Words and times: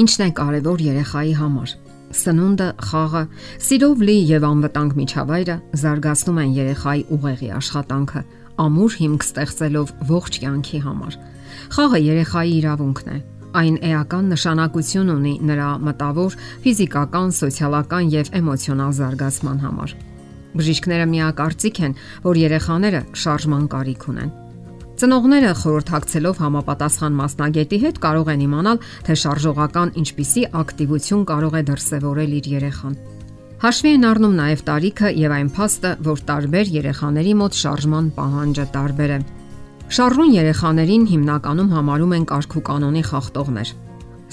Ինչն 0.00 0.22
է 0.24 0.26
կարևոր 0.32 0.80
երեխայի 0.80 1.32
համար։ 1.36 1.72
Սնունդը, 2.16 2.68
խաղը, 2.88 3.20
սիրով 3.66 4.04
լի 4.08 4.14
եւ 4.30 4.46
անվտանգ 4.48 4.94
միջավայրը 4.96 5.56
զարգացնում 5.82 6.40
են 6.40 6.54
երեխայի 6.56 7.02
ուղեղի 7.16 7.50
աշխատանքը, 7.58 8.22
ամուր 8.64 8.96
հիմք 9.00 9.26
ստեղծելով 9.28 9.92
ողջ 10.08 10.40
կյանքի 10.40 10.80
համար։ 10.86 11.20
Խաղը 11.76 12.02
երեխայի 12.06 12.56
իրավունքն 12.62 13.12
է։ 13.12 13.20
Այն 13.60 13.78
էական 13.90 14.28
նշանակություն 14.32 15.14
ունի 15.20 15.34
նրա 15.52 15.70
մտավոր, 15.84 16.36
ֆիզիկական, 16.64 17.32
սոցիալական 17.44 18.12
եւ 18.16 18.34
էմոցիոնալ 18.40 18.92
զարգացման 19.04 19.64
համար։ 19.68 19.96
Բժիշկները 20.56 21.10
միակարծիք 21.14 21.82
են, 21.90 21.98
որ 22.24 22.46
երեխաները 22.48 23.08
շարժման 23.20 23.66
կարիք 23.74 24.14
ունեն 24.14 24.39
Ծնողները 25.00 25.50
խորհրդակցելով 25.56 26.40
համապատասխան 26.42 27.14
մասնագետի 27.16 27.76
հետ 27.84 28.00
կարող 28.04 28.26
են 28.34 28.42
իմանալ, 28.44 28.80
թե 29.06 29.14
շարժողական 29.22 29.92
ինչպիսի 29.96 30.42
ակտիվություն 30.60 31.22
կարող 31.30 31.56
է 31.56 31.62
դրսևորել 31.70 32.34
իր 32.36 32.50
երեխան։ 32.52 32.98
Հաշվի 33.64 33.94
են 33.96 34.04
առնում 34.10 34.36
նաև 34.42 34.64
տարիքը 34.68 35.14
եւ 35.22 35.34
այն 35.38 35.50
փաստը, 35.56 35.94
որ 36.04 36.22
տարբեր 36.28 36.72
երեխաների 36.76 37.34
մոտ 37.40 37.58
շարժման 37.62 38.12
պահանջը 38.20 38.66
տարբեր 38.76 39.10
է։ 39.16 39.20
Շարժուն 39.96 40.32
երեխաներին 40.36 41.04
հիմնականում 41.16 41.74
համարում 41.80 42.16
են 42.20 42.26
կարգու 42.36 42.66
կանոնի 42.68 43.04
խախտողներ։ 43.08 43.76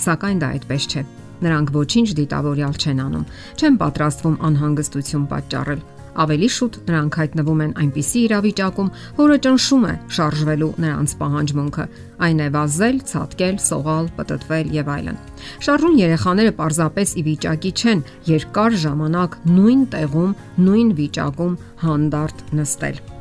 Սակայն 0.03 0.41
դա 0.43 0.49
այդպես 0.57 0.89
չէ։ 0.91 1.05
Նրանք 1.47 1.77
ոչինչ 1.79 2.09
դիտավորյալ 2.17 2.81
չեն 2.81 3.05
անում, 3.07 3.29
չեն 3.55 3.79
պատրաստվում 3.87 4.41
անհանգստություն 4.51 5.29
պատճառել 5.31 5.81
Ավելի 6.17 6.49
շուտ 6.57 6.77
նրանք 6.87 7.17
հայտնվում 7.21 7.59
են 7.65 7.73
այնպիսի 7.81 8.21
իրավիճակում, 8.27 8.91
որը 9.17 9.37
ճնշում 9.45 9.83
է 9.87 9.93
շարժվելու 10.17 10.69
նրանց 10.83 11.13
պահանջմունքը։ 11.21 11.85
Այն 12.27 12.41
է 12.41 12.47
վազել, 12.57 12.97
ցատկել, 13.11 13.59
սողալ, 13.67 14.09
պտտվել 14.17 14.71
եւ 14.77 14.89
այլն։ 14.95 15.19
Շարժուն 15.67 15.99
երեխաները 16.01 16.55
պարզապես 16.61 17.13
ի 17.21 17.25
վիճակի 17.27 17.73
չեն 17.77 18.01
երկար 18.31 18.79
ժամանակ 18.87 19.37
նույն 19.51 19.85
տեղում, 19.93 20.33
նույն 20.65 20.89
վիճակում 21.01 21.61
հանդարտ 21.85 22.43
նստել։ 22.61 23.16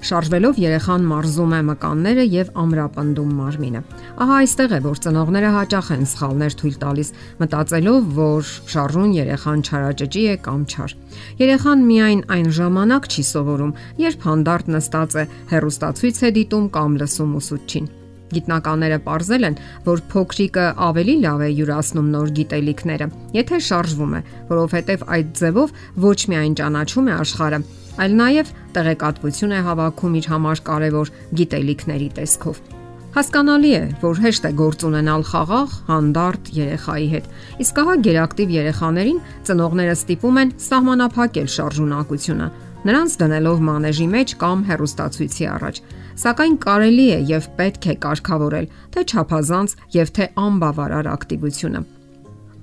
Շարժվելով 0.00 0.58
երեխան 0.60 1.02
մարզում 1.10 1.50
է 1.52 1.60
մկանները 1.68 2.24
եւ 2.32 2.50
ամրապնդում 2.62 3.34
մարմինը։ 3.40 3.82
Ահա 4.24 4.38
այստեղ 4.44 4.72
է, 4.72 4.80
որ 4.86 5.02
ծնողները 5.04 5.50
հաճախ 5.56 5.90
են 5.96 6.08
սխալներ 6.14 6.56
թույլ 6.62 6.78
տալիս, 6.86 7.12
մտածելով, 7.42 8.08
որ 8.16 8.50
շարժուն 8.72 9.14
երեխան 9.20 9.64
չարաճճի 9.68 10.24
է 10.32 10.40
կամ 10.48 10.66
չար։ 10.72 10.96
Երեխան 11.44 11.86
միայն 11.92 12.26
այն 12.40 12.52
ժամանակ 12.60 13.12
չի 13.12 13.28
սովորում, 13.34 13.78
երբ 14.08 14.28
հանդարտ 14.30 14.74
նստած 14.80 15.16
է, 15.20 15.30
հերոստացույց 15.54 16.20
է 16.24 16.36
դիտում 16.40 16.70
կամ 16.80 17.00
լսում 17.04 17.40
ուսուցչին։ 17.44 17.96
Գիտնականները 18.30 18.98
ողրզել 19.06 19.46
են, 19.50 19.58
որ 19.86 20.02
փոքրիկը 20.14 20.66
ավելի 20.86 21.14
լավ 21.24 21.44
է 21.46 21.50
յուրացնում 21.60 22.10
նոր 22.14 22.32
գիտելիքները, 22.40 23.10
եթե 23.36 23.60
շարժվում 23.68 24.16
է, 24.16 24.24
որովհետև 24.50 25.06
այդ 25.18 25.32
ձևով 25.40 25.78
ոչ 26.06 26.18
միայն 26.30 26.58
ճանաչում 26.60 27.10
է 27.10 27.14
աշխարհը, 27.20 27.62
այլ 28.00 28.18
նաև 28.20 28.52
տեղեկատվություն 28.76 29.56
է 29.56 29.62
հավաքում 29.70 30.20
իր 30.20 30.28
համար 30.34 30.62
կարևոր 30.70 31.16
գիտելիքների 31.40 32.10
տեսքով։ 32.20 32.62
Հասկանալի 33.10 33.70
է, 33.74 33.82
որ 34.04 34.20
հեշտ 34.22 34.44
է 34.46 34.50
գործ 34.54 34.82
ունենալ 34.86 35.24
խաղաղ, 35.26 35.72
հանդարտ 35.88 36.50
երեխայի 36.54 37.06
հետ։ 37.10 37.24
Իսկ 37.64 37.80
ահա 37.82 37.94
գերակտիվ 38.06 38.52
երեխաներին 38.54 39.18
ծնողները 39.48 39.96
ստիպում 39.98 40.38
են 40.44 40.52
սահմանափակել 40.70 41.48
շարժունակությունը, 41.56 42.46
նրանց 42.88 43.16
դնելով 43.20 43.62
մանեժի 43.70 44.06
մեջ 44.14 44.34
կամ 44.40 44.64
հեռուստացույցի 44.70 45.46
առաջ։ 45.50 45.82
Սակայն 46.20 46.56
կարելի 46.64 47.06
է 47.10 47.20
եւ 47.30 47.50
պետք 47.60 47.90
է 47.90 47.94
կարգավորել 48.06 48.70
թե 48.94 49.04
չափազանց 49.10 49.76
եւ 50.00 50.14
թե 50.16 50.30
անբավարար 50.46 51.10
ակտիվությունը։ 51.16 51.84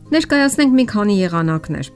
Ներկայացնենք 0.07 0.75
մի 0.77 0.85
քանի 0.87 1.15
եղանակներ 1.27 1.87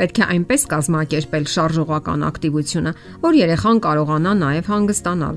Պետք 0.00 0.18
է 0.22 0.26
այնպես 0.32 0.62
կազմակերպել 0.70 1.46
շարժողական 1.52 2.22
ակտիվությունը, 2.24 2.92
որ 3.20 3.34
երեխան 3.36 3.80
կարողանա 3.84 4.30
նաև 4.38 4.70
հանգստանալ։ 4.72 5.34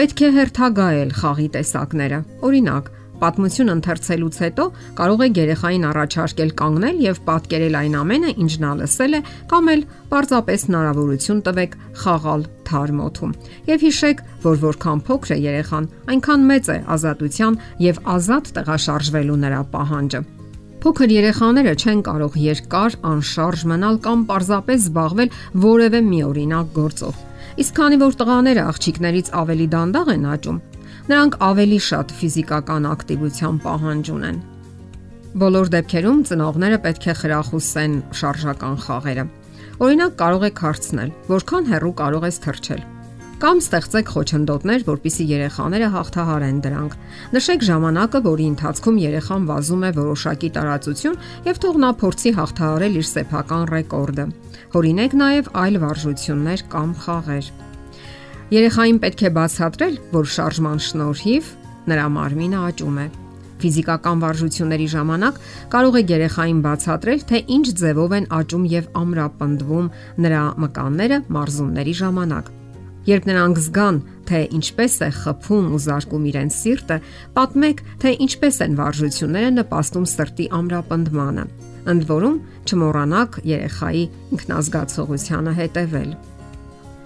Պետք 0.00 0.22
է 0.26 0.30
հերթագայել 0.34 1.12
խաղի 1.20 1.46
տեսակները։ 1.54 2.18
Օրինակ, 2.48 2.88
Պատմություն 3.20 3.72
ընթերցելուց 3.74 4.36
հետո 4.40 4.64
կարող 4.96 5.22
եք 5.26 5.38
երեխային 5.40 5.84
առաջարկել 5.90 6.52
կանգնել 6.60 7.00
եւ 7.04 7.20
պատկերել 7.26 7.78
այն 7.80 7.96
ամենը, 8.00 8.30
ինչ 8.44 8.52
նա 8.64 8.72
լսել 8.80 9.16
է, 9.18 9.20
կամ 9.52 9.70
էլ 9.74 9.84
պարզապես 10.10 10.66
հնարավորություն 10.70 11.42
տվեք 11.50 11.76
խաղալ 12.00 12.44
թարմ 12.70 13.00
օթում։ 13.10 13.36
Եվ 13.68 13.86
հիշեք, 13.86 14.24
որ 14.48 14.60
որքան 14.64 15.04
փոքր 15.10 15.34
է 15.36 15.38
երեխան, 15.44 15.88
այնքան 16.16 16.44
մեծ 16.50 16.70
է 16.70 16.78
ազատության 16.96 17.58
եւ 17.90 18.04
ազատ 18.16 18.52
տեղաշարժվելու 18.56 19.40
նրա 19.44 19.62
պահանջը։ 19.74 20.20
Փոքր 20.80 21.10
երեխաները 21.12 21.72
չեն 21.76 21.98
կարող 22.06 22.36
երկար 22.40 22.94
անշարժ 23.04 23.64
մնալ 23.68 23.98
կամ 24.06 24.20
պարզապես 24.30 24.86
զբաղվել 24.86 25.34
որևէ 25.64 26.00
մի 26.06 26.20
օրինակ 26.30 26.70
գործով։ 26.78 27.18
Իսկ 27.60 27.74
քանի 27.76 27.98
որ 28.00 28.16
տղաները 28.20 28.62
աղջիկներից 28.70 29.28
ավելի 29.40 29.66
դանդաղ 29.74 30.10
են 30.14 30.24
աճում, 30.30 30.60
նրանք 31.08 31.40
ավելի 31.48 31.80
շատ 31.88 32.14
ֆիզիկական 32.20 32.88
ակտիվության 32.90 33.60
պահանջ 33.64 34.12
ունեն։ 34.14 34.38
Բոլոր 35.40 35.74
դեպքերում 35.78 36.22
ծնողները 36.28 36.78
պետք 36.84 37.04
է 37.10 37.18
խրախուսեն 37.24 37.98
շարժական 38.20 38.80
խաղերը։ 38.84 39.26
Օրինակ 39.80 40.16
կարող 40.20 40.48
եք 40.50 40.64
հարցնել, 40.68 41.12
որքան 41.30 41.68
հեռու 41.70 41.98
կարող 42.00 42.26
ես 42.28 42.42
թռչել 42.44 42.82
կամ 43.40 43.60
ստեղծեք 43.62 44.10
խոչընդոտներ, 44.12 44.82
որpիսի 44.84 45.24
երեխաները 45.30 45.86
հաղթահարեն 45.94 46.58
դրանք։ 46.66 46.96
Նշեք 47.32 47.62
ժամանակը, 47.68 48.20
որի 48.26 48.48
ընթացքում 48.50 48.98
երեխան 49.00 49.46
վազում 49.48 49.86
է 49.88 49.90
որոշակի 49.96 50.50
տարածություն 50.56 51.16
եւ 51.48 51.62
թող 51.64 51.78
նա 51.80 51.90
փորձի 52.04 52.34
հաղթահարել 52.36 53.00
իր 53.00 53.08
սեփական 53.14 53.64
ռեկորդը։ 53.72 54.26
Հորինեք 54.76 55.16
նաեւ 55.24 55.50
այլ 55.64 55.80
վարժություններ 55.86 56.64
կամ 56.76 56.92
խաղեր։ 57.00 57.52
Երեխային 58.50 58.96
պետք 58.98 59.20
է 59.22 59.30
բացատրել, 59.36 59.96
որ 60.10 60.24
շարժման 60.34 60.78
շնորհիվ 60.82 61.50
նրա 61.90 62.06
մարմինը 62.14 62.62
աճում 62.66 62.96
է։ 62.98 63.04
Ֆիզիկական 63.62 64.22
վարժությունների 64.24 64.88
ժամանակ 64.90 65.36
կարող 65.70 65.98
է 66.00 66.02
երեխային 66.10 66.62
բացատրել, 66.64 67.20
թե 67.30 67.40
ինչ 67.56 67.66
ձևով 67.80 68.14
են 68.18 68.26
աճում 68.40 68.64
եւ 68.72 68.88
ամրապնդվում 69.00 69.90
նրա 70.24 70.42
մկանները 70.64 71.18
մարզումների 71.36 71.94
ժամանակ։ 72.00 72.50
Երբ 73.10 73.28
նրանք 73.30 73.60
զգան, 73.70 74.00
թե 74.30 74.40
ինչպես 74.58 74.98
է 75.06 75.10
խփում 75.20 75.70
ու 75.70 75.80
զարկում 75.86 76.26
իրենց 76.30 76.58
սիրտը, 76.58 76.98
պատմեք, 77.38 77.84
թե 78.02 78.10
ինչպես 78.26 78.60
են 78.66 78.74
վարժությունները 78.80 79.52
նպաստում 79.60 80.10
սրտի 80.10 80.48
ամրապնդմանը։ 80.58 81.46
Ընդ 81.94 82.10
որում, 82.10 82.36
չմոռանաք 82.66 83.40
երեխայի 83.54 84.04
ինքնազգացողությանը 84.36 85.56
հետևել։ 85.62 86.12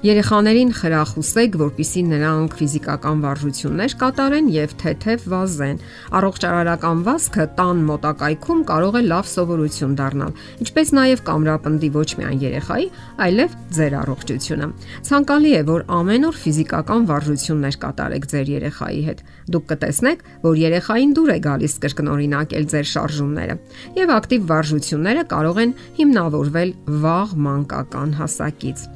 Երեխաներին 0.04 0.72
խրախուսեք, 0.76 1.54
որpիսի 1.56 2.00
նրանք 2.10 2.54
ֆիզիկական 2.58 3.20
վարժություններ 3.24 3.92
կատարեն 4.02 4.48
եւ 4.52 4.72
թեթև 4.82 5.22
վազեն։ 5.32 5.78
Առողջարարական 6.18 6.98
վազքը 7.06 7.46
տան 7.56 7.78
մոտակայքում 7.88 8.60
կարող 8.68 8.98
է 9.00 9.02
լավ 9.06 9.30
սովորություն 9.32 9.94
դառնալ, 9.96 10.34
ինչպես 10.60 10.92
նաեւ 10.98 11.22
կամրապնդի 11.24 11.90
ոչ 11.94 12.08
միայն 12.20 12.42
երեխայի, 12.44 12.88
այլև 13.24 13.54
ձեր 13.78 13.96
առողջությունը։ 14.04 14.68
Ցանկալի 15.08 15.54
է, 15.54 15.62
որ 15.72 15.86
ամեն 15.96 16.28
օր 16.28 16.36
ֆիզիկական 16.44 17.08
վարժություններ 17.08 17.80
կատարեք 17.80 18.28
ձեր 18.34 18.52
երեխայի 18.60 19.00
հետ։ 19.08 19.24
Դուք 19.56 19.64
կտեսնեք, 19.72 20.26
որ 20.44 20.60
երեխային 20.64 21.16
դուր 21.16 21.32
է 21.32 21.38
գալիս 21.48 21.78
կրկնօրինակել 21.84 22.68
ձեր 22.74 22.90
շարժումները, 22.92 23.56
եւ 24.04 24.14
ակտիվ 24.20 24.46
վարժությունները 24.52 25.24
կարող 25.32 25.64
են 25.64 25.74
հիմնավորվել 26.02 26.76
վաղ 27.08 27.34
մանկական 27.48 28.14
հասակից։ 28.20 28.86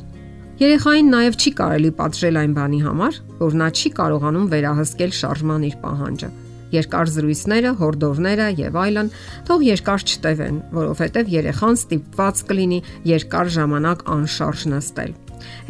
Երեխային 0.58 1.10
նաև 1.12 1.36
չի 1.38 1.50
կարելի 1.54 1.90
պատժել 1.94 2.36
այն 2.40 2.54
բանի 2.56 2.78
համար, 2.82 3.18
որ 3.38 3.52
նա 3.60 3.66
չի 3.78 3.90
կարողանում 3.94 4.46
վերահսկել 4.50 5.12
շարժման 5.14 5.66
իր 5.68 5.76
պահանջը։ 5.84 6.30
Երկար 6.74 7.12
զրույցները, 7.14 7.70
հորդորները 7.78 8.48
եւ 8.58 8.78
այլն 8.82 9.10
թող 9.46 9.62
երկար 9.68 10.04
չտևեն, 10.08 10.56
որովհետեւ 10.74 11.30
երեխան 11.34 11.78
ստիպված 11.78 12.42
կլինի 12.50 12.80
երկար 13.06 13.52
ժամանակ 13.54 14.02
անշարժ 14.18 14.64
նստել։ 14.74 15.14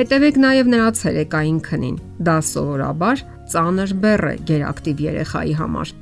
Հետևեք 0.00 0.40
նաև 0.48 0.72
նրա 0.72 0.88
ցերեկային 1.02 1.60
քնին։ 1.68 2.00
Դա 2.24 2.38
սովորաբար 2.48 3.22
ծանր 3.52 3.94
բեռ 4.08 4.24
է 4.24 4.34
գերակտիվ 4.48 5.04
երեխայի 5.04 5.54
համար։ 5.60 5.92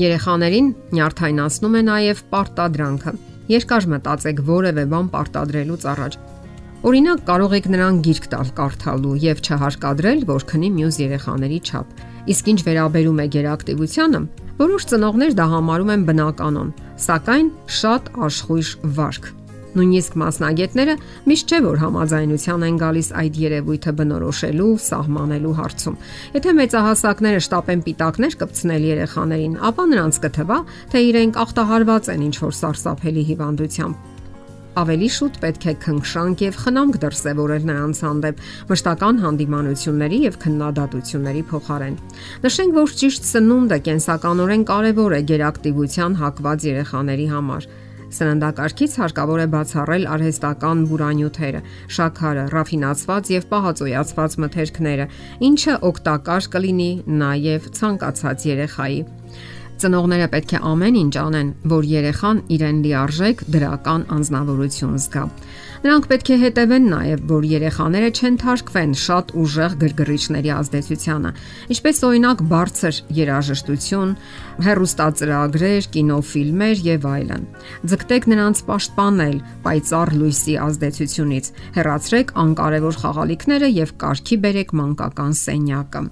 Երեխաներին 0.00 0.72
նյարդայնացնում 0.96 1.76
է 1.76 1.84
նաև 1.92 2.24
պարտադրանքը։ 2.32 3.14
Երկար 3.48 3.86
մտածեք 3.92 4.42
որևէ 4.48 4.84
բան 4.92 5.06
պարտադրելուց 5.12 5.86
առաջ 5.92 6.18
Օրինակ 6.86 7.22
կարող 7.26 7.54
եք 7.56 7.64
նրան 7.74 7.96
գիրք 8.06 8.26
տալ 8.30 8.50
կարդալու 8.54 9.14
եւ 9.18 9.40
չհարկադրել, 9.42 10.20
որ 10.28 10.44
քնի 10.46 10.68
մյուս 10.76 10.98
երեխաների 11.02 11.56
չափ։ 11.66 12.02
Իսկ 12.30 12.50
ինչ 12.52 12.60
վերաբերում 12.68 13.18
է 13.18 13.24
գերակտիվությանը, 13.34 14.20
որոշ 14.60 14.86
ծնողներ 14.92 15.34
դա 15.40 15.46
համարում 15.58 15.90
են 15.94 16.04
բնականon, 16.06 16.70
սակայն 17.02 17.48
շատ 17.78 18.12
աշխույժ 18.28 18.70
վարք։ 18.94 19.26
Նույնիսկ 19.74 20.14
մասնագետները 20.22 20.94
միշտ 21.28 21.50
չէ 21.50 21.58
որ 21.66 21.80
համաձայնության 21.82 22.66
են 22.68 22.78
գալիս 22.78 23.08
այդ 23.22 23.40
երևույթը 23.42 23.92
բնորոշելու, 23.98 24.70
սահմանելու 24.86 25.56
հարցում։ 25.58 25.98
Եթե 26.38 26.54
մեծահասակները 26.62 27.42
շտապեն 27.48 27.82
պիտակներ 27.88 28.38
կպցնել 28.38 28.86
երեխաներին, 28.88 29.58
ապա 29.68 29.88
նրանց 29.92 30.20
կթվա, 30.24 30.60
թե 30.94 31.02
իրենք 31.10 31.42
ախտահարված 31.42 32.12
են 32.14 32.24
ինչ-որ 32.28 32.56
սարսափելի 32.62 33.26
հիվանդությամբ 33.34 34.07
ավելի 34.78 35.08
շուտ 35.14 35.36
պետք 35.42 35.64
է 35.70 35.72
քնքշանք 35.82 36.42
եւ 36.44 36.58
խնամք 36.62 36.96
դրսեւորել 37.02 37.64
նրանց 37.70 38.00
հանդեպ 38.04 38.42
մշտական 38.68 39.18
հանդիմանությունների 39.24 40.20
եւ 40.28 40.38
քննադատությունների 40.44 41.42
փոխարեն։ 41.50 41.98
Նշենք, 42.46 42.78
որ 42.78 42.94
ճիշտ 43.02 43.28
սնունդը 43.32 43.78
կենսականորեն 43.88 44.64
կարևոր 44.70 45.18
է 45.18 45.20
գերակտիվության 45.32 46.18
հակված 46.22 46.66
երեխաների 46.68 47.28
համար։ 47.34 47.68
Սննդակարգից 48.08 48.92
հարկավոր 49.02 49.40
է 49.42 49.46
բացառել 49.52 50.06
արհեստական 50.14 50.84
բուրանյութերը, 50.88 51.60
շաքարը, 51.98 52.44
ռաֆինացված 52.54 53.32
եւ 53.34 53.48
պահածոյացված 53.52 54.36
մթերքները, 54.44 55.06
ինչը 55.50 55.74
օգտակար 55.90 56.50
կլինի 56.54 56.90
նաեւ 57.20 57.68
ցանկացած 57.78 58.48
երեխայի։ 58.48 59.00
Ծնողները 59.78 60.26
պետք 60.32 60.52
է 60.56 60.58
ամեն 60.66 60.96
ինչ 60.98 61.14
անեն, 61.22 61.50
որ 61.70 61.84
երեխան 61.86 62.38
իրեն 62.54 62.78
լիարժեք 62.82 63.42
դրական 63.54 64.06
անznավորություն 64.16 64.96
զգա։ 65.04 65.22
Նրանք 65.84 66.08
պետք 66.10 66.30
է 66.34 66.38
հետևեն 66.42 66.88
նաև, 66.90 67.22
որ 67.30 67.46
երեխաները 67.46 68.08
չեն 68.18 68.38
թարգվեն 68.42 68.96
շատ 68.98 69.30
ուժեղ 69.38 69.76
գրգռիչների 69.84 70.52
ազդեցությանը, 70.56 71.32
ինչպես 71.76 72.02
օրինակ 72.08 72.42
բարձր 72.50 73.00
երաժշտություն, 73.20 74.16
հեռուստածրագրեր, 74.66 75.88
կինոֆիլմեր 75.94 76.84
եւ 76.88 77.08
այլն։ 77.14 77.48
Ձգտեք 77.94 78.30
նրանց 78.34 78.66
պաշտպանել 78.74 79.42
պայծառ 79.68 80.14
լույսի 80.18 80.60
ազդեցությունից, 80.66 81.52
հեռացրեք 81.78 82.38
անկարևոր 82.48 83.02
խաղալիքները 83.06 83.74
եւ 83.78 83.98
կարգի 84.02 84.42
բերեք 84.48 84.80
մանկական 84.82 85.38
սենյակը։ 85.46 86.08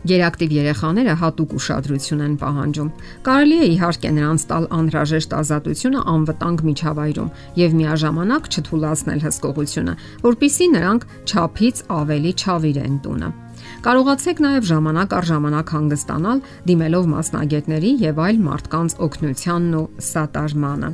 Գերակտիվ 0.00 0.52
երեխաները 0.56 1.14
հատուկ 1.20 1.50
ուշադրություն 1.58 2.20
են 2.24 2.36
պահանջում։ 2.40 2.88
Կարելի 3.26 3.56
է 3.60 3.66
իհարկե 3.74 4.12
նրանց 4.16 4.44
տալ 4.48 4.64
անհրաժեշտ 4.76 5.34
ազատությունը 5.40 6.04
անվտանգ 6.14 6.62
միջավայրում 6.70 7.28
եւ 7.60 7.76
միաժամանակ 7.80 8.48
չթուլացնել 8.50 9.20
հսկողությունը, 9.26 9.94
որpիսի 10.24 10.66
նրանք 10.76 11.06
ճափից 11.32 11.84
ավելի 12.00 12.32
ճավիրեն 12.40 12.96
տունը։ 13.04 13.30
Կարողացեք 13.84 14.40
նաև 14.40 14.66
ժամանակ 14.70 15.14
առ 15.20 15.24
ժամանակ 15.30 15.70
հանգստանալ 15.76 16.42
դիմելով 16.70 17.06
մասնագետների 17.12 17.92
եւ 18.00 18.20
այլ 18.24 18.42
մարդկանց 18.48 18.96
օգնությանն 19.04 19.78
ու 19.80 19.86
սատարմանը։ 20.10 20.90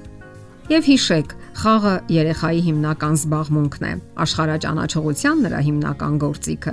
Եվ 0.66 0.86
հիշեք, 0.90 1.34
խաղը 1.56 1.92
երեխայի 2.12 2.60
հիմնական 2.66 3.14
զբաղմունքն 3.16 3.84
է, 3.86 3.92
աշխարհաճանաչողության 4.24 5.38
նրա 5.46 5.60
հիմնական 5.66 6.18
գործիքը։ 6.24 6.72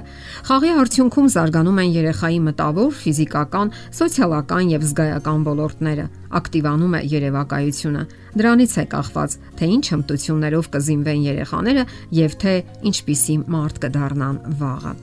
Խաղի 0.49 0.71
արդյունքում 0.83 1.29
զարգանում 1.35 1.79
են 1.83 1.93
երեխայի 1.93 2.39
մտավոր, 2.47 2.89
ֆիզիկական, 3.03 3.71
սոցիալական 3.99 4.73
եւ 4.73 4.85
զգայական 4.89 5.45
ոլորտները, 5.47 6.05
ակտիվանում 6.39 6.97
է 6.99 7.01
երևակայությունը։ 7.13 8.03
Դրանից 8.43 8.73
է 8.73 8.85
կախված, 8.91 9.37
թե 9.59 9.71
ինչ 9.77 9.85
հմտություններով 9.93 10.69
կզինվեն 10.73 11.23
երեխաները 11.29 11.85
եւ 12.19 12.37
թե 12.43 12.53
ինչպիսի 12.91 13.37
մարդ 13.55 13.79
կդառնան 13.87 14.41
վաղը։ 14.63 14.93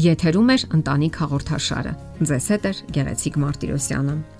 Եթերում 0.00 0.52
է 0.54 0.56
ընտանիք 0.80 1.16
հաղորդաշարը։ 1.24 1.94
Ձեզ 2.30 2.46
հետ 2.54 2.68
է 2.70 2.72
Գեղեցիկ 2.94 3.40
Մարտիրոսյանը։ 3.42 4.39